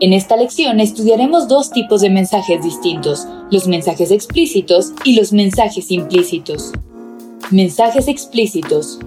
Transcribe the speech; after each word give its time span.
En 0.00 0.12
esta 0.12 0.36
lección 0.36 0.80
estudiaremos 0.80 1.46
dos 1.46 1.70
tipos 1.70 2.00
de 2.00 2.10
mensajes 2.10 2.60
distintos, 2.62 3.28
los 3.50 3.68
mensajes 3.68 4.10
explícitos 4.10 4.92
y 5.04 5.14
los 5.14 5.32
mensajes 5.32 5.90
implícitos. 5.92 6.72
Mensajes 7.52 8.08
explícitos. 8.08 8.98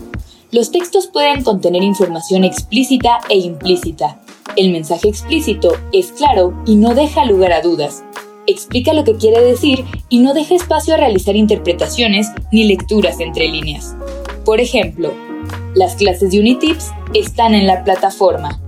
Los 0.51 0.71
textos 0.71 1.07
pueden 1.07 1.43
contener 1.43 1.83
información 1.83 2.45
explícita 2.45 3.19
e 3.29 3.37
implícita. 3.37 4.21
El 4.55 4.71
mensaje 4.71 5.09
explícito 5.09 5.73
es 5.91 6.13
claro 6.13 6.53
y 6.65 6.77
no 6.77 6.95
deja 6.95 7.25
lugar 7.25 7.51
a 7.51 7.61
dudas. 7.61 8.03
Explica 8.47 8.93
lo 8.93 9.03
que 9.03 9.17
quiere 9.17 9.41
decir 9.41 9.83
y 10.07 10.19
no 10.19 10.33
deja 10.33 10.55
espacio 10.55 10.93
a 10.93 10.97
realizar 10.97 11.35
interpretaciones 11.35 12.27
ni 12.53 12.63
lecturas 12.63 13.19
entre 13.19 13.49
líneas. 13.49 13.93
Por 14.45 14.61
ejemplo, 14.61 15.13
las 15.75 15.95
clases 15.95 16.31
de 16.31 16.39
Unitips 16.39 16.91
están 17.13 17.55
en 17.55 17.67
la 17.67 17.83
plataforma. 17.83 18.61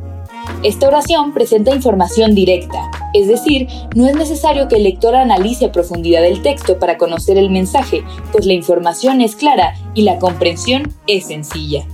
Esta 0.64 0.88
oración 0.88 1.34
presenta 1.34 1.74
información 1.74 2.36
directa, 2.36 2.92
es 3.14 3.28
decir, 3.28 3.68
no 3.96 4.08
es 4.08 4.16
necesario 4.16 4.68
que 4.68 4.76
el 4.76 4.84
lector 4.84 5.16
analice 5.16 5.66
a 5.66 5.72
profundidad 5.72 6.26
el 6.26 6.42
texto 6.42 6.80
para 6.80 6.98
conocer 6.98 7.38
el 7.38 7.50
mensaje, 7.50 8.04
pues 8.32 8.46
la 8.46 8.54
información 8.54 9.22
es 9.22 9.36
clara 9.36 9.76
y 9.94 10.04
la 10.04 10.20
comprensión 10.20 10.94
es 11.08 11.28
sencilla. 11.28 11.86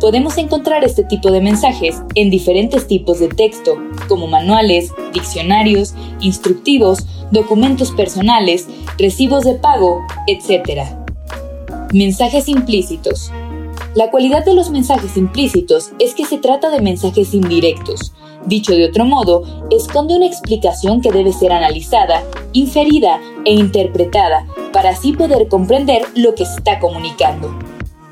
Podemos 0.00 0.36
encontrar 0.36 0.84
este 0.84 1.04
tipo 1.04 1.30
de 1.30 1.40
mensajes 1.40 2.02
en 2.14 2.28
diferentes 2.28 2.86
tipos 2.86 3.18
de 3.18 3.28
texto, 3.28 3.78
como 4.08 4.26
manuales, 4.26 4.92
diccionarios, 5.14 5.94
instructivos, 6.20 7.06
documentos 7.30 7.92
personales, 7.92 8.66
recibos 8.98 9.44
de 9.44 9.54
pago, 9.54 10.04
etc. 10.26 10.82
Mensajes 11.92 12.48
implícitos. 12.48 13.32
La 13.96 14.10
cualidad 14.10 14.44
de 14.44 14.52
los 14.52 14.68
mensajes 14.68 15.16
implícitos 15.16 15.90
es 15.98 16.14
que 16.14 16.26
se 16.26 16.36
trata 16.36 16.68
de 16.68 16.82
mensajes 16.82 17.32
indirectos. 17.32 18.12
Dicho 18.44 18.74
de 18.74 18.84
otro 18.84 19.06
modo, 19.06 19.42
esconde 19.70 20.14
una 20.14 20.26
explicación 20.26 21.00
que 21.00 21.10
debe 21.10 21.32
ser 21.32 21.50
analizada, 21.50 22.22
inferida 22.52 23.18
e 23.46 23.54
interpretada 23.54 24.46
para 24.70 24.90
así 24.90 25.14
poder 25.14 25.48
comprender 25.48 26.02
lo 26.14 26.34
que 26.34 26.44
se 26.44 26.56
está 26.56 26.78
comunicando. 26.78 27.58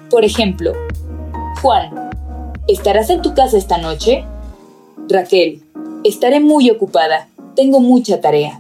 Por 0.09 0.25
ejemplo, 0.25 0.73
Juan, 1.61 2.11
¿estarás 2.67 3.11
en 3.11 3.21
tu 3.21 3.35
casa 3.35 3.59
esta 3.59 3.77
noche? 3.77 4.25
Raquel, 5.07 5.65
estaré 6.03 6.41
muy 6.41 6.71
ocupada, 6.71 7.29
tengo 7.57 7.81
mucha 7.81 8.23
tarea. 8.23 8.59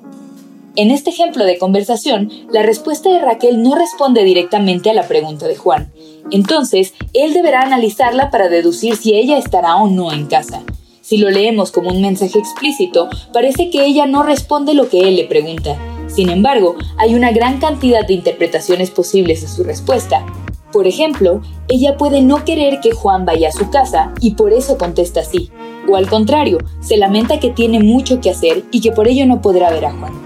En 0.76 0.90
este 0.90 1.10
ejemplo 1.10 1.44
de 1.44 1.56
conversación, 1.56 2.32
la 2.50 2.64
respuesta 2.64 3.08
de 3.08 3.20
Raquel 3.20 3.62
no 3.62 3.76
responde 3.76 4.24
directamente 4.24 4.90
a 4.90 4.94
la 4.94 5.06
pregunta 5.06 5.46
de 5.46 5.54
Juan. 5.54 5.92
Entonces, 6.32 6.94
él 7.12 7.32
deberá 7.32 7.60
analizarla 7.60 8.32
para 8.32 8.48
deducir 8.48 8.96
si 8.96 9.14
ella 9.14 9.38
estará 9.38 9.76
o 9.76 9.86
no 9.86 10.12
en 10.12 10.26
casa. 10.26 10.64
Si 11.00 11.16
lo 11.16 11.30
leemos 11.30 11.70
como 11.70 11.90
un 11.90 12.02
mensaje 12.02 12.40
explícito, 12.40 13.08
parece 13.32 13.70
que 13.70 13.84
ella 13.84 14.06
no 14.06 14.24
responde 14.24 14.74
lo 14.74 14.88
que 14.88 15.02
él 15.02 15.14
le 15.14 15.26
pregunta. 15.26 15.78
Sin 16.08 16.28
embargo, 16.28 16.74
hay 16.98 17.14
una 17.14 17.30
gran 17.30 17.60
cantidad 17.60 18.04
de 18.04 18.14
interpretaciones 18.14 18.90
posibles 18.90 19.44
a 19.44 19.48
su 19.48 19.62
respuesta. 19.62 20.26
Por 20.72 20.88
ejemplo, 20.88 21.40
ella 21.68 21.96
puede 21.96 22.20
no 22.20 22.44
querer 22.44 22.80
que 22.80 22.90
Juan 22.90 23.24
vaya 23.24 23.50
a 23.50 23.52
su 23.52 23.70
casa 23.70 24.12
y 24.20 24.32
por 24.32 24.52
eso 24.52 24.76
contesta 24.76 25.20
así. 25.20 25.52
O 25.88 25.94
al 25.94 26.08
contrario, 26.08 26.58
se 26.80 26.96
lamenta 26.96 27.38
que 27.38 27.50
tiene 27.50 27.78
mucho 27.78 28.20
que 28.20 28.30
hacer 28.30 28.64
y 28.72 28.80
que 28.80 28.90
por 28.90 29.06
ello 29.06 29.24
no 29.24 29.40
podrá 29.40 29.70
ver 29.70 29.84
a 29.84 29.92
Juan. 29.92 30.23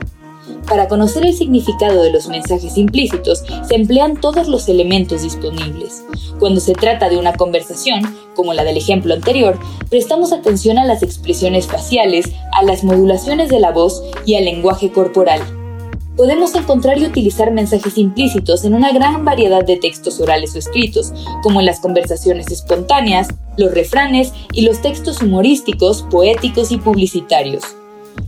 Para 0.68 0.86
conocer 0.86 1.24
el 1.24 1.32
significado 1.32 2.02
de 2.02 2.12
los 2.12 2.28
mensajes 2.28 2.76
implícitos, 2.76 3.42
se 3.66 3.74
emplean 3.74 4.20
todos 4.20 4.48
los 4.48 4.68
elementos 4.68 5.22
disponibles. 5.22 6.04
Cuando 6.38 6.60
se 6.60 6.74
trata 6.74 7.08
de 7.08 7.16
una 7.16 7.32
conversación, 7.32 8.02
como 8.34 8.52
la 8.52 8.64
del 8.64 8.76
ejemplo 8.76 9.14
anterior, 9.14 9.58
prestamos 9.88 10.30
atención 10.30 10.76
a 10.76 10.84
las 10.84 11.02
expresiones 11.02 11.66
faciales, 11.66 12.26
a 12.52 12.62
las 12.62 12.84
modulaciones 12.84 13.48
de 13.48 13.60
la 13.60 13.72
voz 13.72 14.02
y 14.26 14.34
al 14.34 14.44
lenguaje 14.44 14.92
corporal. 14.92 15.40
Podemos 16.18 16.54
encontrar 16.54 16.98
y 16.98 17.06
utilizar 17.06 17.50
mensajes 17.50 17.96
implícitos 17.96 18.64
en 18.64 18.74
una 18.74 18.92
gran 18.92 19.24
variedad 19.24 19.64
de 19.64 19.76
textos 19.76 20.20
orales 20.20 20.54
o 20.54 20.58
escritos, 20.58 21.14
como 21.42 21.60
en 21.60 21.66
las 21.66 21.80
conversaciones 21.80 22.50
espontáneas, 22.50 23.28
los 23.56 23.72
refranes 23.72 24.34
y 24.52 24.62
los 24.62 24.82
textos 24.82 25.22
humorísticos, 25.22 26.02
poéticos 26.10 26.72
y 26.72 26.76
publicitarios. 26.76 27.62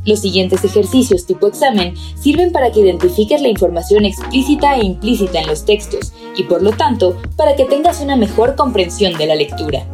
Los 0.05 0.21
siguientes 0.21 0.65
ejercicios 0.65 1.27
tipo 1.27 1.47
examen 1.47 1.95
sirven 2.19 2.53
para 2.53 2.73
que 2.73 2.81
identifiques 2.81 3.43
la 3.43 3.49
información 3.49 4.05
explícita 4.05 4.77
e 4.77 4.85
implícita 4.85 5.41
en 5.41 5.47
los 5.47 5.65
textos 5.65 6.13
y 6.37 6.45
por 6.45 6.63
lo 6.63 6.73
tanto 6.73 7.17
para 7.37 7.55
que 7.57 7.65
tengas 7.65 8.01
una 8.01 8.17
mejor 8.17 8.57
comprensión 8.57 9.17
de 9.19 9.27
la 9.27 9.35
lectura. 9.35 9.85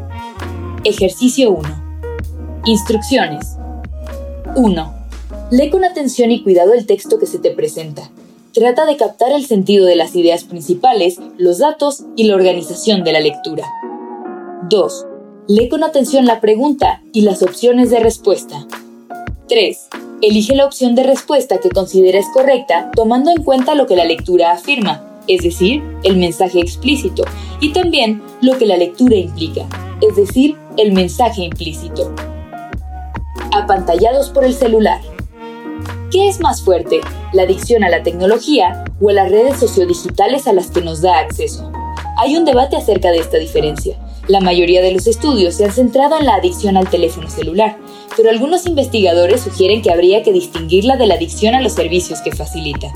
Ejercicio 0.85 1.51
1. 1.51 2.63
Instrucciones. 2.67 3.57
1. 4.55 4.95
Lee 5.51 5.71
con 5.71 5.85
atención 5.85 6.31
y 6.31 6.43
cuidado 6.43 6.73
el 6.75 6.87
texto 6.87 7.19
que 7.19 7.27
se 7.27 7.39
te 7.39 7.51
presenta. 7.51 8.11
Trata 8.53 8.87
de 8.87 8.97
captar 8.97 9.33
el 9.33 9.45
sentido 9.45 9.85
de 9.85 9.97
las 9.97 10.17
ideas 10.17 10.45
principales, 10.45 11.19
los 11.37 11.59
datos 11.59 12.05
y 12.17 12.25
la 12.25 12.37
organización 12.37 13.05
de 13.05 13.13
la 13.13 13.21
lectura. 13.21 13.65
2. 14.71 15.07
Lee 15.49 15.69
con 15.69 15.85
atención 15.85 16.25
la 16.25 16.41
pregunta 16.41 17.03
y 17.13 17.21
las 17.21 17.43
opciones 17.43 17.91
de 17.91 18.01
respuesta. 18.01 18.67
3. 19.49 19.89
Elige 20.23 20.57
la 20.57 20.67
opción 20.67 20.95
de 20.97 21.05
respuesta 21.05 21.59
que 21.59 21.69
consideres 21.69 22.27
correcta 22.33 22.91
tomando 22.95 23.31
en 23.31 23.45
cuenta 23.45 23.75
lo 23.75 23.87
que 23.87 23.95
la 23.95 24.05
lectura 24.05 24.53
afirma, 24.53 25.05
es 25.29 25.43
decir, 25.43 25.83
el 26.03 26.17
mensaje 26.17 26.59
explícito, 26.61 27.23
y 27.61 27.73
también 27.73 28.23
lo 28.41 28.59
que 28.59 28.67
la 28.67 28.77
lectura 28.77 29.15
implica, 29.15 29.67
es 30.01 30.17
decir, 30.17 30.57
el 30.77 30.93
mensaje 30.93 31.43
implícito. 31.43 32.13
Apantallados 33.53 34.31
por 34.31 34.45
el 34.45 34.53
celular. 34.53 35.01
¿Qué 36.11 36.29
es 36.29 36.41
más 36.41 36.63
fuerte, 36.63 37.01
la 37.33 37.43
adicción 37.43 37.85
a 37.85 37.89
la 37.89 38.03
tecnología 38.03 38.85
o 39.01 39.11
a 39.11 39.13
las 39.13 39.31
redes 39.31 39.59
sociodigitales 39.59 40.49
a 40.49 40.53
las 40.53 40.71
que 40.71 40.81
nos 40.81 41.03
da 41.03 41.19
acceso? 41.19 41.71
Hay 42.19 42.37
un 42.37 42.45
debate 42.45 42.77
acerca 42.77 43.11
de 43.11 43.19
esta 43.19 43.39
diferencia. 43.39 43.97
La 44.27 44.41
mayoría 44.41 44.83
de 44.83 44.93
los 44.93 45.07
estudios 45.07 45.55
se 45.55 45.65
han 45.65 45.73
centrado 45.73 46.19
en 46.19 46.27
la 46.27 46.35
adicción 46.35 46.77
al 46.77 46.89
teléfono 46.89 47.29
celular, 47.31 47.77
pero 48.17 48.31
algunos 48.31 48.67
investigadores 48.67 49.43
sugieren 49.43 49.83
que 49.83 49.91
habría 49.91 50.23
que 50.23 50.33
distinguirla 50.33 50.97
de 50.97 51.07
la 51.07 51.15
adicción 51.15 51.55
a 51.55 51.61
los 51.61 51.73
servicios 51.73 52.21
que 52.21 52.35
facilita. 52.35 52.93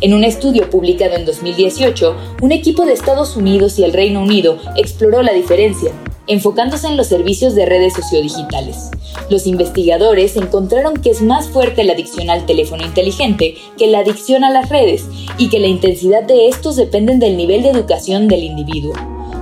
En 0.00 0.12
un 0.12 0.24
estudio 0.24 0.70
publicado 0.70 1.16
en 1.16 1.24
2018, 1.24 2.16
un 2.42 2.52
equipo 2.52 2.84
de 2.84 2.92
Estados 2.92 3.36
Unidos 3.36 3.78
y 3.78 3.84
el 3.84 3.92
Reino 3.92 4.20
Unido 4.20 4.58
exploró 4.76 5.22
la 5.22 5.32
diferencia, 5.32 5.92
enfocándose 6.26 6.88
en 6.88 6.96
los 6.96 7.06
servicios 7.06 7.54
de 7.54 7.66
redes 7.66 7.94
sociodigitales. 7.94 8.90
Los 9.30 9.46
investigadores 9.46 10.36
encontraron 10.36 10.94
que 10.94 11.10
es 11.10 11.22
más 11.22 11.48
fuerte 11.48 11.84
la 11.84 11.94
adicción 11.94 12.28
al 12.30 12.46
teléfono 12.46 12.84
inteligente 12.84 13.54
que 13.78 13.86
la 13.86 14.00
adicción 14.00 14.44
a 14.44 14.50
las 14.50 14.68
redes 14.68 15.06
y 15.38 15.48
que 15.48 15.60
la 15.60 15.68
intensidad 15.68 16.22
de 16.22 16.48
estos 16.48 16.76
dependen 16.76 17.18
del 17.18 17.36
nivel 17.36 17.62
de 17.62 17.70
educación 17.70 18.28
del 18.28 18.44
individuo. 18.44 18.94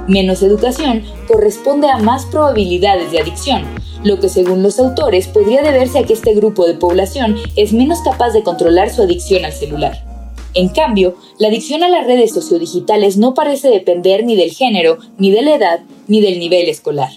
Menos 0.09 0.43
educación 0.43 1.05
corresponde 1.29 1.89
a 1.89 1.99
más 1.99 2.27
probabilidades 2.27 3.13
de 3.13 3.21
adicción, 3.21 3.63
lo 4.03 4.19
que 4.19 4.29
según 4.29 4.63
los 4.63 4.81
autores 4.81 5.29
podría 5.29 5.63
deberse 5.63 6.01
a 6.01 6.05
que 6.05 6.13
este 6.13 6.35
grupo 6.35 6.67
de 6.67 6.75
población 6.75 7.37
es 7.55 7.73
menos 7.73 8.01
capaz 8.03 8.31
de 8.31 8.43
controlar 8.43 8.91
su 8.91 9.03
adicción 9.03 9.45
al 9.45 9.53
celular. 9.53 10.05
En 10.55 10.69
cambio, 10.69 11.17
la 11.39 11.49
adicción 11.49 11.83
a 11.83 11.89
las 11.89 12.07
redes 12.07 12.35
sociodigitales 12.35 13.17
no 13.17 13.33
parece 13.33 13.69
depender 13.69 14.25
ni 14.25 14.37
del 14.37 14.51
género, 14.51 14.99
ni 15.19 15.31
de 15.31 15.43
la 15.43 15.55
edad, 15.55 15.81
ni 16.09 16.21
del 16.21 16.39
nivel 16.41 16.69
escolar. 16.69 17.11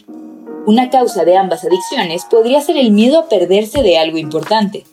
Una 0.67 0.89
causa 0.89 1.25
de 1.25 1.37
ambas 1.37 1.65
adicciones 1.65 2.25
podría 2.29 2.61
ser 2.61 2.77
el 2.77 2.91
miedo 2.91 3.19
a 3.19 3.29
perderse 3.29 3.81
de 3.81 3.97
algo 3.97 4.17
importante. 4.17 4.85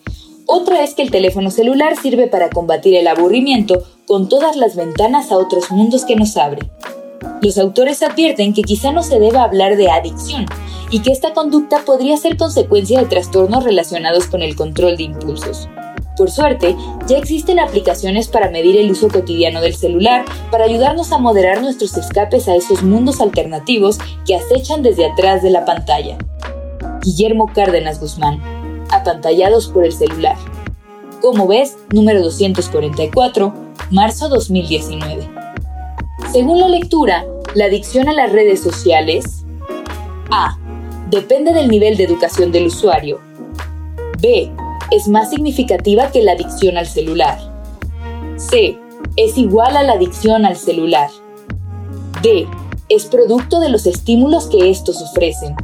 Otra 0.45 0.83
es 0.83 0.93
que 0.93 1.03
el 1.03 1.11
teléfono 1.11 1.51
celular 1.51 1.95
sirve 1.95 2.27
para 2.27 2.49
combatir 2.49 2.95
el 2.95 3.07
aburrimiento 3.07 3.83
con 4.05 4.29
todas 4.29 4.55
las 4.55 4.75
ventanas 4.75 5.31
a 5.31 5.37
otros 5.37 5.71
mundos 5.71 6.05
que 6.05 6.15
nos 6.15 6.35
abre. 6.35 6.69
Los 7.43 7.57
autores 7.57 8.01
advierten 8.01 8.53
que 8.53 8.61
quizá 8.61 8.93
no 8.93 9.03
se 9.03 9.19
deba 9.19 9.43
hablar 9.43 9.75
de 9.75 9.91
adicción 9.91 10.45
y 10.89 11.01
que 11.01 11.11
esta 11.11 11.33
conducta 11.33 11.83
podría 11.85 12.15
ser 12.15 12.37
consecuencia 12.37 13.01
de 13.01 13.05
trastornos 13.05 13.65
relacionados 13.65 14.27
con 14.27 14.41
el 14.41 14.55
control 14.55 14.95
de 14.95 15.03
impulsos. 15.03 15.67
Por 16.15 16.31
suerte, 16.31 16.73
ya 17.05 17.17
existen 17.17 17.59
aplicaciones 17.59 18.29
para 18.29 18.49
medir 18.49 18.77
el 18.77 18.89
uso 18.89 19.09
cotidiano 19.09 19.59
del 19.59 19.75
celular 19.75 20.23
para 20.51 20.63
ayudarnos 20.63 21.11
a 21.11 21.17
moderar 21.17 21.61
nuestros 21.61 21.97
escapes 21.97 22.47
a 22.47 22.55
esos 22.55 22.81
mundos 22.81 23.19
alternativos 23.19 23.97
que 24.25 24.35
acechan 24.35 24.81
desde 24.81 25.05
atrás 25.05 25.43
de 25.43 25.49
la 25.49 25.65
pantalla. 25.65 26.17
Guillermo 27.01 27.51
Cárdenas 27.53 27.99
Guzmán, 27.99 28.41
apantallados 28.89 29.67
por 29.67 29.83
el 29.83 29.91
celular. 29.91 30.37
Como 31.21 31.45
ves, 31.45 31.75
número 31.91 32.23
244, 32.23 33.53
marzo 33.91 34.29
2019. 34.29 35.27
Según 36.31 36.59
la 36.59 36.67
lectura, 36.67 37.25
la 37.55 37.65
adicción 37.65 38.09
a 38.09 38.13
las 38.13 38.31
redes 38.31 38.61
sociales 38.61 39.45
A. 40.31 40.57
Depende 41.09 41.53
del 41.53 41.69
nivel 41.69 41.97
de 41.97 42.05
educación 42.05 42.51
del 42.51 42.67
usuario. 42.67 43.19
B. 44.19 44.51
Es 44.91 45.07
más 45.07 45.29
significativa 45.29 46.11
que 46.11 46.23
la 46.23 46.31
adicción 46.31 46.77
al 46.77 46.87
celular. 46.87 47.37
C. 48.37 48.77
Es 49.15 49.37
igual 49.37 49.77
a 49.77 49.83
la 49.83 49.93
adicción 49.93 50.45
al 50.45 50.55
celular. 50.55 51.09
D. 52.21 52.47
Es 52.89 53.05
producto 53.05 53.59
de 53.59 53.69
los 53.69 53.85
estímulos 53.85 54.47
que 54.47 54.69
estos 54.69 55.01
ofrecen. 55.01 55.55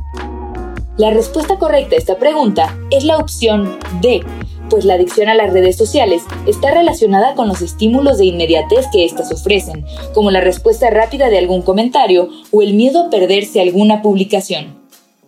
La 0.97 1.11
respuesta 1.11 1.57
correcta 1.57 1.95
a 1.95 1.99
esta 1.99 2.17
pregunta 2.17 2.77
es 2.91 3.05
la 3.05 3.17
opción 3.17 3.77
D, 4.01 4.21
pues 4.69 4.85
la 4.85 4.93
adicción 4.93 5.29
a 5.29 5.33
las 5.33 5.51
redes 5.51 5.75
sociales 5.75 6.23
está 6.45 6.71
relacionada 6.71 7.35
con 7.35 7.47
los 7.47 7.61
estímulos 7.61 8.17
de 8.17 8.25
inmediatez 8.25 8.85
que 8.91 9.05
éstas 9.05 9.31
ofrecen, 9.31 9.85
como 10.13 10.31
la 10.31 10.41
respuesta 10.41 10.89
rápida 10.89 11.29
de 11.29 11.37
algún 11.37 11.61
comentario 11.61 12.29
o 12.51 12.61
el 12.61 12.73
miedo 12.73 13.01
a 13.01 13.09
perderse 13.09 13.61
alguna 13.61 14.01
publicación. 14.01 14.79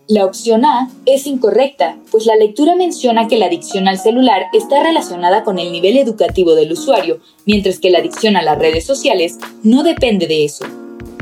La 0.08 0.26
opción 0.26 0.66
A 0.66 0.90
es 1.06 1.26
incorrecta, 1.26 1.98
pues 2.12 2.26
la 2.26 2.36
lectura 2.36 2.76
menciona 2.76 3.28
que 3.28 3.38
la 3.38 3.46
adicción 3.46 3.88
al 3.88 3.98
celular 3.98 4.48
está 4.52 4.84
relacionada 4.84 5.44
con 5.44 5.58
el 5.58 5.72
nivel 5.72 5.98
educativo 5.98 6.54
del 6.54 6.74
usuario, 6.74 7.20
mientras 7.46 7.80
que 7.80 7.90
la 7.92 8.00
adicción 8.00 8.36
a 8.36 8.42
las 8.42 8.60
redes 8.60 8.86
sociales 8.86 9.38
no 9.64 9.84
depende 9.84 10.28
de 10.28 10.44
eso. 10.44 10.66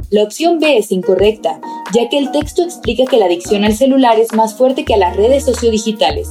La 0.10 0.24
opción 0.24 0.60
B 0.60 0.78
es 0.78 0.92
incorrecta, 0.92 1.62
ya 1.94 2.10
que 2.10 2.18
el 2.18 2.32
texto 2.32 2.64
explica 2.64 3.06
que 3.06 3.18
la 3.18 3.26
adicción 3.26 3.64
al 3.64 3.76
celular 3.76 4.20
es 4.20 4.34
más 4.34 4.56
fuerte 4.56 4.86
que 4.86 4.96
a 4.96 4.98
las 4.98 5.16
redes 5.16 5.46
sociodigitales. 5.46 6.30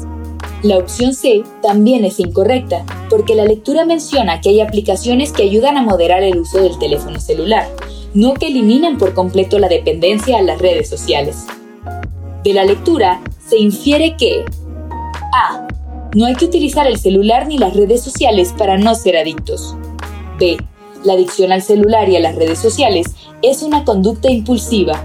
La 0.62 0.76
opción 0.76 1.14
C 1.14 1.44
también 1.62 2.05
es 2.05 2.19
incorrecta, 2.19 2.84
porque 3.08 3.37
la 3.37 3.44
lectura 3.44 3.84
menciona 3.84 4.40
que 4.40 4.49
hay 4.49 4.60
aplicaciones 4.60 5.31
que 5.31 5.44
ayudan 5.44 5.76
a 5.76 5.82
moderar 5.82 6.25
el 6.25 6.38
uso 6.38 6.60
del 6.60 6.76
teléfono 6.81 7.20
celular, 7.20 7.69
no 8.12 8.34
que 8.34 8.49
eliminan 8.49 8.99
por 8.99 9.14
completo 9.14 9.60
la 9.60 9.69
dependencia 9.69 10.38
a 10.38 10.43
las 10.43 10.58
redes 10.58 10.88
sociales. 10.88 11.46
De 12.43 12.52
la 12.55 12.64
lectura 12.64 13.20
se 13.46 13.58
infiere 13.58 14.16
que 14.16 14.44
A. 15.32 15.69
No 16.16 16.26
hay 16.26 16.34
que 16.34 16.46
utilizar 16.46 16.88
el 16.88 16.99
celular 16.99 17.46
ni 17.46 17.56
las 17.56 17.76
redes 17.76 18.02
sociales 18.02 18.52
para 18.58 18.78
no 18.78 18.96
ser 18.96 19.16
adictos. 19.16 19.76
B. 20.40 20.56
La 21.04 21.12
adicción 21.12 21.52
al 21.52 21.62
celular 21.62 22.08
y 22.08 22.16
a 22.16 22.20
las 22.20 22.34
redes 22.34 22.58
sociales 22.58 23.14
es 23.43 23.62
una 23.62 23.84
conducta 23.84 24.28
impulsiva. 24.28 25.04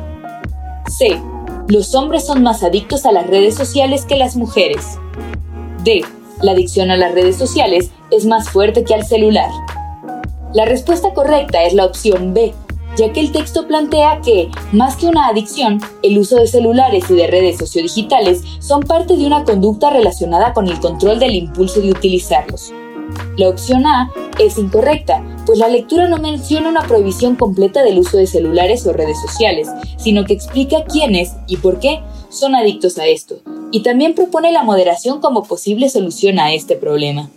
C. 0.88 1.22
Los 1.68 1.94
hombres 1.94 2.26
son 2.26 2.42
más 2.42 2.64
adictos 2.64 3.06
a 3.06 3.12
las 3.12 3.28
redes 3.28 3.54
sociales 3.54 4.06
que 4.06 4.16
las 4.16 4.36
mujeres. 4.36 4.98
D. 5.84 6.04
La 6.42 6.54
adicción 6.54 6.92
a 6.92 6.98
las 6.98 7.14
redes 7.14 7.36
sociales 7.36 7.92
es 8.12 8.26
más 8.26 8.50
fuerte 8.50 8.84
que 8.84 8.94
al 8.94 9.06
celular. 9.06 9.50
La 10.54 10.66
respuesta 10.66 11.14
correcta 11.14 11.64
es 11.64 11.74
la 11.74 11.86
opción 11.86 12.34
B, 12.34 12.54
ya 12.96 13.12
que 13.12 13.20
el 13.20 13.32
texto 13.32 13.68
plantea 13.68 14.22
que, 14.22 14.50
más 14.72 14.96
que 14.96 15.08
una 15.08 15.28
adicción, 15.28 15.82
el 16.04 16.18
uso 16.18 16.36
de 16.38 16.48
celulares 16.48 17.10
y 17.10 17.16
de 17.16 17.28
redes 17.28 17.58
sociodigitales 17.58 18.44
son 18.60 18.82
parte 18.82 19.18
de 19.18 19.26
una 19.26 19.44
conducta 19.44 19.90
relacionada 19.90 20.54
con 20.54 20.68
el 20.68 20.80
control 20.80 21.20
del 21.20 21.36
impulso 21.36 21.82
de 21.82 21.92
utilizarlos. 21.92 22.72
La 23.38 23.50
opción 23.50 23.86
A 23.86 24.12
es 24.40 24.58
incorrecta, 24.58 25.24
pues 25.46 25.60
la 25.60 25.68
lectura 25.68 26.08
no 26.08 26.18
menciona 26.18 26.70
una 26.70 26.84
prohibición 26.84 27.36
completa 27.36 27.84
del 27.84 28.00
uso 28.00 28.18
de 28.18 28.28
celulares 28.28 28.86
o 28.86 28.94
redes 28.94 29.20
sociales, 29.22 29.70
sino 29.98 30.24
que 30.24 30.34
explica 30.34 30.86
quiénes 30.86 31.34
y 31.48 31.58
por 31.58 31.80
qué 31.80 32.02
son 32.30 32.56
adictos 32.56 32.98
a 32.98 33.08
esto, 33.08 33.36
y 33.74 33.82
también 33.82 34.14
propone 34.14 34.52
la 34.52 34.62
moderación 34.62 35.20
como 35.20 35.44
posible 35.44 35.90
solución 35.90 36.40
a 36.40 36.54
este 36.54 36.76
problema. 36.76 37.32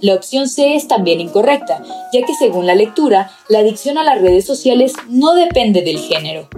La 0.00 0.14
opción 0.14 0.48
C 0.48 0.74
es 0.74 0.88
también 0.88 1.20
incorrecta, 1.20 1.84
ya 2.14 2.22
que 2.26 2.34
según 2.34 2.66
la 2.66 2.74
lectura, 2.74 3.30
la 3.50 3.58
adicción 3.58 3.98
a 3.98 4.02
las 4.02 4.20
redes 4.22 4.46
sociales 4.46 4.94
no 5.10 5.34
depende 5.34 5.82
del 5.82 5.98
género. 5.98 6.48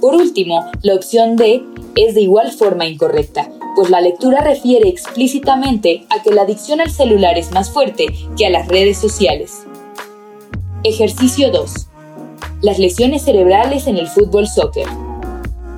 Por 0.00 0.14
último, 0.14 0.70
la 0.82 0.94
opción 0.94 1.34
D 1.34 1.64
es 1.96 2.14
de 2.14 2.20
igual 2.20 2.52
forma 2.52 2.86
incorrecta, 2.86 3.50
pues 3.74 3.90
la 3.90 4.00
lectura 4.00 4.40
refiere 4.40 4.88
explícitamente 4.88 6.06
a 6.08 6.22
que 6.22 6.30
la 6.30 6.42
adicción 6.42 6.80
al 6.80 6.92
celular 6.92 7.36
es 7.36 7.50
más 7.50 7.70
fuerte 7.70 8.06
que 8.38 8.46
a 8.46 8.50
las 8.50 8.68
redes 8.68 8.98
sociales. 8.98 9.64
Ejercicio 10.84 11.50
2. 11.50 11.88
Las 12.62 12.78
lesiones 12.78 13.22
cerebrales 13.22 13.88
en 13.88 13.98
el 13.98 14.06
fútbol 14.06 14.46
soccer. 14.46 14.86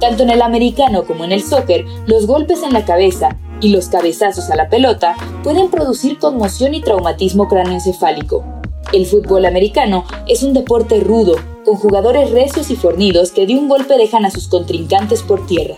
Tanto 0.02 0.24
en 0.24 0.30
el 0.30 0.42
americano 0.42 1.04
como 1.04 1.22
en 1.22 1.30
el 1.30 1.44
soccer, 1.44 1.84
los 2.06 2.26
golpes 2.26 2.64
en 2.64 2.72
la 2.72 2.84
cabeza 2.84 3.38
y 3.60 3.68
los 3.68 3.86
cabezazos 3.86 4.50
a 4.50 4.56
la 4.56 4.68
pelota 4.68 5.14
pueden 5.44 5.70
producir 5.70 6.18
conmoción 6.18 6.74
y 6.74 6.80
traumatismo 6.80 7.46
cráneoencefálico. 7.46 8.44
El 8.92 9.06
fútbol 9.06 9.46
americano 9.46 10.04
es 10.26 10.42
un 10.42 10.54
deporte 10.54 10.98
rudo, 10.98 11.36
con 11.64 11.76
jugadores 11.76 12.32
recios 12.32 12.72
y 12.72 12.74
fornidos 12.74 13.30
que 13.30 13.46
de 13.46 13.54
un 13.54 13.68
golpe 13.68 13.96
dejan 13.96 14.24
a 14.24 14.32
sus 14.32 14.48
contrincantes 14.48 15.22
por 15.22 15.46
tierra. 15.46 15.76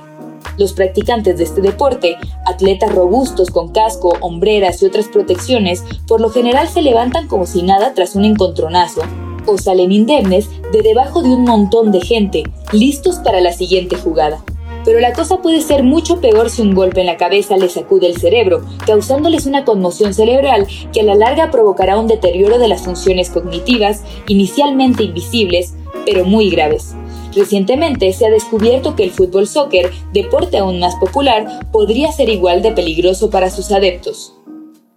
Los 0.57 0.73
practicantes 0.73 1.37
de 1.37 1.45
este 1.45 1.61
deporte, 1.61 2.17
atletas 2.47 2.95
robustos 2.95 3.51
con 3.51 3.73
casco, 3.73 4.17
hombreras 4.23 4.83
y 4.83 4.87
otras 4.87 5.09
protecciones, 5.09 5.85
por 6.09 6.23
lo 6.23 6.31
general 6.31 6.67
se 6.69 6.81
levantan 6.81 7.29
como 7.29 7.45
si 7.45 7.61
nada 7.61 7.93
tras 7.93 8.17
un 8.17 8.25
encontronazo 8.25 9.03
o 9.47 9.59
salen 9.59 9.93
indemnes 9.93 10.49
de 10.75 10.83
debajo 10.83 11.23
de 11.23 11.29
un 11.29 11.45
montón 11.45 11.93
de 11.93 12.01
gente, 12.01 12.43
listos 12.73 13.21
para 13.21 13.41
la 13.41 13.53
siguiente 13.53 13.95
jugada. 13.95 14.45
Pero 14.85 14.99
la 14.99 15.13
cosa 15.13 15.41
puede 15.41 15.63
ser 15.63 15.85
mucho 15.85 16.21
peor 16.21 16.51
si 16.51 16.63
un 16.63 16.75
golpe 16.75 17.01
en 17.01 17.07
la 17.07 17.17
cabeza 17.17 17.57
les 17.57 17.75
sacude 17.75 18.09
el 18.09 18.19
cerebro, 18.19 18.65
causándoles 18.85 19.47
una 19.47 19.65
conmoción 19.65 20.13
cerebral 20.13 20.67
que 20.93 21.01
a 21.01 21.05
la 21.05 21.15
larga 21.15 21.53
provocará 21.53 21.97
un 21.97 22.09
deterioro 22.09 22.59
de 22.59 22.67
las 22.67 22.83
funciones 22.83 23.31
cognitivas, 23.31 24.03
inicialmente 24.27 25.05
invisibles, 25.05 25.75
pero 26.05 26.25
muy 26.25 26.51
graves. 26.51 26.97
Recientemente 27.33 28.13
se 28.13 28.27
ha 28.27 28.31
descubierto 28.31 28.97
que 28.97 29.05
el 29.05 29.13
fútbol 29.13 29.47
soccer, 29.47 29.93
deporte 30.13 30.59
aún 30.59 30.81
más 30.81 30.97
popular, 30.97 31.71
podría 31.71 32.11
ser 32.11 32.31
igual 32.31 32.63
de 32.63 32.73
peligroso 32.73 33.31
para 33.31 33.49
sus 33.49 33.71
adeptos. 33.71 34.35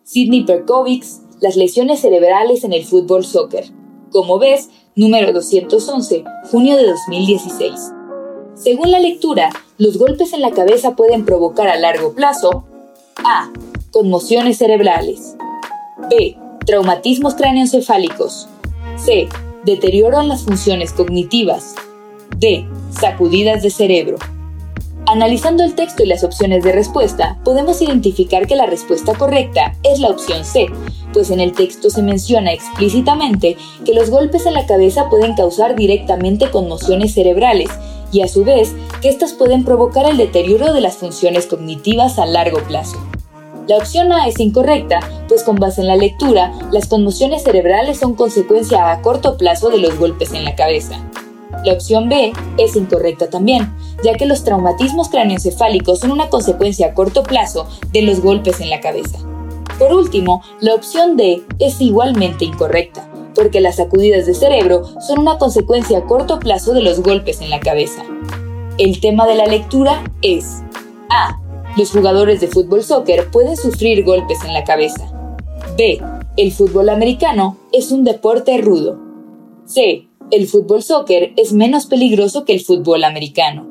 Sidney 0.04 0.44
Perkovics, 0.44 1.22
las 1.40 1.56
lesiones 1.56 2.00
cerebrales 2.00 2.64
en 2.64 2.74
el 2.74 2.84
fútbol 2.84 3.26
soccer. 3.26 3.66
Como 4.12 4.40
ves, 4.40 4.70
número 4.98 5.32
211, 5.32 6.24
junio 6.52 6.76
de 6.76 6.88
2016. 6.88 7.94
Según 8.56 8.92
la 8.92 9.00
lectura, 9.00 9.52
los 9.78 9.98
golpes 9.98 10.34
en 10.34 10.42
la 10.42 10.52
cabeza 10.52 10.96
pueden 10.96 11.24
provocar 11.24 11.68
a 11.68 11.78
largo 11.78 12.14
plazo 12.14 12.66
A. 13.24 13.52
Conmociones 13.92 14.58
cerebrales. 14.58 15.38
B. 16.10 16.36
Traumatismos 16.66 17.36
cráneoencefálicos. 17.36 18.50
C. 18.98 19.30
Deterioro 19.64 20.20
en 20.20 20.30
las 20.30 20.42
funciones 20.42 20.92
cognitivas. 20.94 21.76
D. 22.38 22.66
Sacudidas 22.90 23.62
de 23.62 23.70
cerebro. 23.70 24.18
Analizando 25.06 25.64
el 25.64 25.76
texto 25.76 26.04
y 26.04 26.08
las 26.08 26.24
opciones 26.24 26.64
de 26.64 26.72
respuesta, 26.72 27.40
podemos 27.46 27.82
identificar 27.82 28.48
que 28.48 28.56
la 28.56 28.66
respuesta 28.66 29.14
correcta 29.14 29.76
es 29.84 30.00
la 30.00 30.10
opción 30.10 30.44
C, 30.44 30.68
pues 31.18 31.32
en 31.32 31.40
el 31.40 31.54
texto 31.54 31.90
se 31.90 32.04
menciona 32.04 32.54
explícitamente 32.54 33.58
que 33.84 33.96
los 33.96 34.12
golpes 34.12 34.46
en 34.46 34.54
la 34.54 34.68
cabeza 34.68 35.10
pueden 35.10 35.34
causar 35.34 35.76
directamente 35.76 36.52
conmociones 36.52 37.16
cerebrales 37.16 37.72
y 38.12 38.22
a 38.22 38.28
su 38.28 38.44
vez 38.44 38.76
que 39.02 39.10
éstas 39.10 39.34
pueden 39.34 39.66
provocar 39.66 40.08
el 40.08 40.18
deterioro 40.18 40.74
de 40.74 40.82
las 40.82 40.98
funciones 40.98 41.48
cognitivas 41.48 42.20
a 42.20 42.28
largo 42.28 42.60
plazo. 42.68 43.04
La 43.68 43.78
opción 43.78 44.12
A 44.12 44.28
es 44.28 44.40
incorrecta, 44.40 45.00
pues 45.28 45.42
con 45.42 45.56
base 45.56 45.82
en 45.82 45.88
la 45.88 45.96
lectura, 45.96 46.54
las 46.72 46.88
conmociones 46.88 47.42
cerebrales 47.42 47.98
son 47.98 48.14
consecuencia 48.14 48.92
a 48.92 49.02
corto 49.02 49.38
plazo 49.38 49.72
de 49.72 49.80
los 49.80 49.98
golpes 49.98 50.34
en 50.34 50.46
la 50.46 50.54
cabeza. 50.54 51.04
La 51.66 51.74
opción 51.74 52.10
B 52.10 52.32
es 52.60 52.76
incorrecta 52.76 53.28
también, 53.28 53.74
ya 54.04 54.14
que 54.14 54.28
los 54.28 54.44
traumatismos 54.44 55.10
cráneoencefálicos 55.10 55.98
son 56.00 56.12
una 56.12 56.30
consecuencia 56.30 56.90
a 56.90 56.94
corto 56.94 57.24
plazo 57.24 57.68
de 57.92 58.04
los 58.04 58.22
golpes 58.22 58.62
en 58.62 58.70
la 58.70 58.82
cabeza. 58.82 59.18
Por 59.78 59.94
último, 59.94 60.42
la 60.60 60.74
opción 60.74 61.18
D 61.18 61.44
es 61.60 61.82
igualmente 61.82 62.46
incorrecta, 62.46 63.10
porque 63.36 63.62
las 63.62 63.78
sacudidas 63.78 64.26
de 64.26 64.34
cerebro 64.34 64.84
son 65.02 65.20
una 65.20 65.38
consecuencia 65.38 66.00
a 66.00 66.06
corto 66.06 66.40
plazo 66.40 66.74
de 66.74 66.82
los 66.82 67.02
golpes 67.02 67.42
en 67.42 67.50
la 67.50 67.60
cabeza. 67.60 68.04
El 68.78 69.00
tema 69.00 69.28
de 69.28 69.36
la 69.36 69.46
lectura 69.46 70.04
es 70.22 70.64
A. 71.10 71.40
Los 71.78 71.92
jugadores 71.92 72.42
de 72.42 72.48
fútbol 72.48 72.84
soccer 72.84 73.30
pueden 73.32 73.56
sufrir 73.56 74.04
golpes 74.04 74.40
en 74.44 74.54
la 74.54 74.64
cabeza. 74.64 75.12
B. 75.78 76.02
El 76.38 76.52
fútbol 76.52 76.90
americano 76.90 77.58
es 77.72 77.92
un 77.92 78.04
deporte 78.04 78.58
rudo. 78.58 79.00
C 79.66 80.08
el 80.30 80.48
fútbol 80.48 80.84
soccer 80.84 81.32
es 81.38 81.54
menos 81.54 81.86
peligroso 81.86 82.44
que 82.44 82.52
el 82.52 82.60
fútbol 82.60 83.06
americano. 83.06 83.66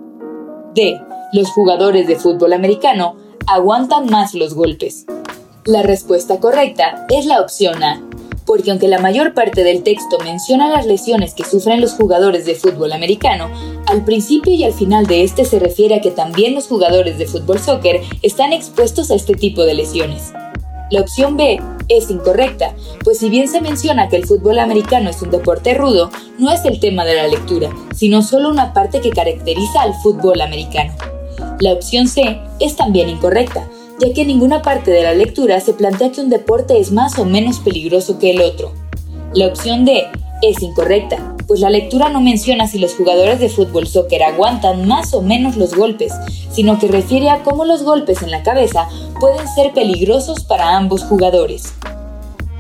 D. 0.75 0.99
Los 1.35 1.51
jugadores 1.51 2.07
de 2.07 2.17
fútbol 2.17 2.55
americano 2.55 3.17
aguantan 3.47 4.07
más 4.07 4.35
los 4.35 4.55
golpes. 4.55 5.05
La 5.67 5.83
respuesta 5.83 6.39
correcta 6.39 7.07
es 7.09 7.27
la 7.27 7.41
opción 7.41 7.83
A, 7.83 8.01
porque 8.45 8.71
aunque 8.71 8.87
la 8.87 9.01
mayor 9.01 9.35
parte 9.35 9.65
del 9.65 9.83
texto 9.83 10.17
menciona 10.21 10.69
las 10.69 10.87
lesiones 10.87 11.35
que 11.35 11.43
sufren 11.43 11.81
los 11.81 11.95
jugadores 11.95 12.47
de 12.47 12.55
fútbol 12.55 12.93
americano, 12.93 13.51
al 13.89 14.05
principio 14.05 14.53
y 14.53 14.63
al 14.63 14.73
final 14.73 15.07
de 15.07 15.25
este 15.25 15.45
se 15.45 15.59
refiere 15.59 15.97
a 15.97 16.01
que 16.01 16.13
también 16.13 16.55
los 16.55 16.69
jugadores 16.69 17.19
de 17.19 17.27
fútbol 17.27 17.59
soccer 17.59 18.01
están 18.23 18.53
expuestos 18.53 19.11
a 19.11 19.17
este 19.17 19.35
tipo 19.35 19.65
de 19.65 19.75
lesiones. 19.75 20.33
La 20.93 21.01
opción 21.01 21.37
B 21.37 21.61
es 21.89 22.11
incorrecta, 22.11 22.73
pues 23.03 23.19
si 23.19 23.29
bien 23.29 23.49
se 23.49 23.61
menciona 23.61 24.09
que 24.09 24.15
el 24.15 24.27
fútbol 24.27 24.61
americano 24.61 25.11
es 25.11 25.21
un 25.21 25.33
deporte 25.33 25.75
rudo, 25.75 26.13
no 26.39 26.53
es 26.53 26.65
el 26.65 26.79
tema 26.79 27.05
de 27.05 27.17
la 27.17 27.27
lectura, 27.27 27.71
sino 27.93 28.23
solo 28.23 28.51
una 28.51 28.73
parte 28.73 29.01
que 29.01 29.11
caracteriza 29.11 29.83
al 29.83 29.95
fútbol 29.95 30.43
americano. 30.43 30.95
La 31.59 31.73
opción 31.73 32.07
C 32.07 32.41
es 32.61 32.77
también 32.77 33.09
incorrecta, 33.09 33.69
ya 33.99 34.13
que 34.13 34.23
en 34.23 34.29
ninguna 34.29 34.63
parte 34.63 34.91
de 34.91 35.03
la 35.03 35.15
lectura 35.15 35.61
se 35.61 35.73
plantea 35.73 36.13
que 36.13 36.21
un 36.21 36.31
deporte 36.31 36.79
es 36.79 36.93
más 36.93 37.19
o 37.19 37.25
menos 37.25 37.61
peligroso 37.61 38.19
que 38.19 38.31
el 38.31 38.41
otro. 38.41 38.73
La 39.35 39.47
opción 39.47 39.85
D 39.85 40.05
es 40.43 40.63
incorrecta, 40.63 41.37
pues 41.47 41.61
la 41.61 41.71
lectura 41.71 42.09
no 42.09 42.21
menciona 42.21 42.67
si 42.67 42.79
los 42.79 42.95
jugadores 42.95 43.41
de 43.41 43.49
fútbol 43.49 43.87
soccer 43.87 44.23
aguantan 44.23 44.87
más 44.87 45.15
o 45.15 45.23
menos 45.23 45.57
los 45.57 45.75
golpes, 45.75 46.13
sino 46.51 46.79
que 46.79 46.89
refiere 46.89 47.31
a 47.31 47.43
cómo 47.43 47.65
los 47.65 47.83
golpes 47.83 48.23
en 48.23 48.31
la 48.31 48.43
cabeza 48.43 48.89
pueden 49.21 49.47
ser 49.49 49.73
peligrosos 49.73 50.45
para 50.45 50.77
ambos 50.77 51.05
jugadores. 51.05 51.75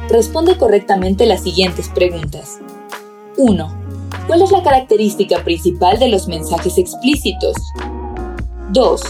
Responde 0.09 0.57
correctamente 0.57 1.27
las 1.27 1.43
siguientes 1.43 1.89
preguntas. 1.89 2.59
1. 3.37 3.87
¿Cuál 4.27 4.43
es 4.43 4.51
la 4.51 4.63
característica 4.63 5.43
principal 5.45 5.99
de 5.99 6.09
los 6.09 6.29
mensajes 6.29 6.79
explícitos? 6.79 7.57
2. 8.73 9.01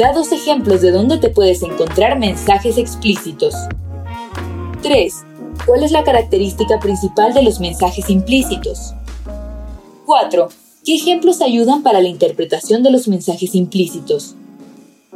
Da 0.00 0.14
dos 0.14 0.32
ejemplos 0.32 0.80
de 0.80 0.92
dónde 0.92 1.18
te 1.18 1.28
puedes 1.28 1.62
encontrar 1.62 2.18
mensajes 2.18 2.78
explícitos. 2.78 3.52
3. 4.82 5.14
¿Cuál 5.66 5.84
es 5.84 5.92
la 5.92 6.04
característica 6.04 6.80
principal 6.80 7.34
de 7.34 7.42
los 7.42 7.60
mensajes 7.60 8.08
implícitos? 8.08 8.94
4. 10.06 10.48
¿Qué 10.86 10.94
ejemplos 10.94 11.42
ayudan 11.42 11.82
para 11.82 12.00
la 12.00 12.08
interpretación 12.08 12.82
de 12.82 12.90
los 12.90 13.08
mensajes 13.08 13.54
implícitos? 13.54 14.36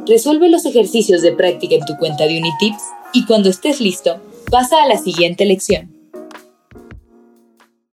Resuelve 0.05 0.49
los 0.49 0.67
ejercicios 0.67 1.23
de 1.23 1.31
práctica 1.31 1.73
en 1.73 1.85
tu 1.85 1.97
cuenta 1.97 2.27
de 2.27 2.37
Unitips 2.37 2.83
y 3.11 3.25
cuando 3.25 3.49
estés 3.49 3.81
listo, 3.81 4.19
pasa 4.51 4.83
a 4.83 4.87
la 4.87 4.99
siguiente 4.99 5.45
lección. 5.45 5.94